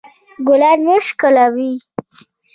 [0.47, 1.73] ګلان مه شکولوئ